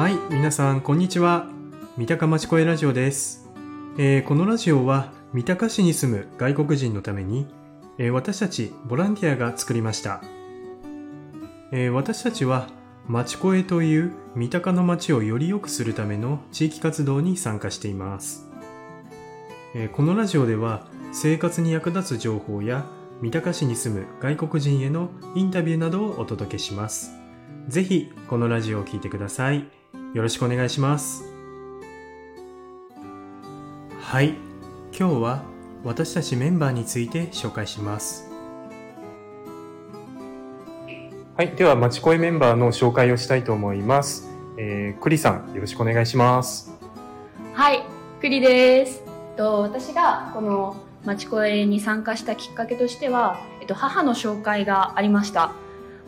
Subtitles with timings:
[0.00, 1.46] はい、皆さん、こんにちは。
[1.98, 3.50] 三鷹町声ラジオです。
[3.98, 7.46] えーこのラジオは、三鷹市に住む外国人のために、
[7.98, 10.22] えー私たちボランティアが作りました。
[11.70, 12.68] えー私たちは、
[13.08, 18.48] 町声という三鷹の町をより良くするための地域活動に参加しています。
[19.74, 22.86] えこのラジオでは、生活に役立つ情報や、
[23.20, 27.10] 三鷹市に住む外国人へのインタビューなどをお届けします。
[27.68, 29.79] ぜひ、このラジオを聴いてください。
[30.14, 31.24] よろしくお願いします。
[34.00, 34.34] はい、
[34.98, 35.42] 今日は
[35.84, 38.30] 私たちメンバーについて紹介します。
[41.36, 44.28] はい、では、まちこいメンバーの紹介をしたいと思います。
[44.58, 46.76] えー、クリさん、よろしくお願いします。
[47.54, 47.82] はい、
[48.20, 49.02] 栗です。
[49.36, 50.76] と私がこの
[51.06, 55.52] 町声に参加したきっかけとしては、えっと母の紹介がありました。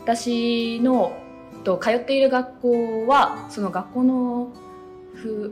[0.01, 1.17] 私の
[1.63, 4.53] と通っている学校はその学校の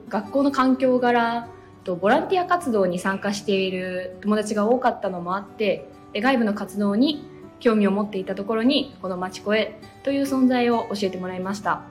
[0.09, 1.47] 学校の環境柄
[1.83, 7.25] とボランティア活動に参加している友達が多かったのもあって、で外部の活動に
[7.59, 11.83] 興味を持っていたところにこの町声という存在を教えてもらいました。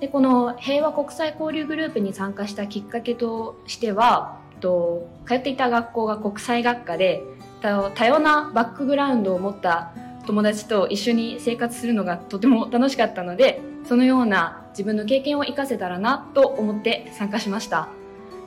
[0.00, 7.22] でこの平和国際交流グループに参加したきっかけとしてはと通っていた学校が国際学科で
[7.62, 9.92] 多様なバックグラウンドを持った
[10.26, 17.88] 友達と一緒に生活するのがとても楽しかったのでそのような自分の経験を活かせたらなと思って参加しました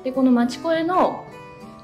[0.03, 1.25] でこの町声の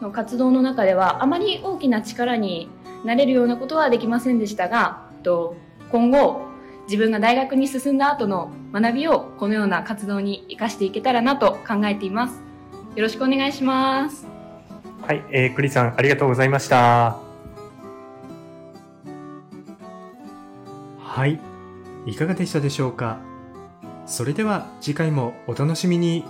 [0.02, 2.69] の活動の中ではあまり大きな力に
[3.05, 5.55] なれるようなことはできませんでしたがと
[5.91, 6.53] 今後
[6.88, 12.41] 自分が大学に進んだ後の学びをこのような活動に生かしていけたらなと考えています。
[12.95, 14.28] よろしくお願いします。
[15.02, 17.22] はい、えー、クリさん、ありがとうございました。
[21.14, 21.39] はい、
[22.08, 23.19] いかがでしたでしょうか？
[24.07, 26.25] それでは次回もお楽しみに。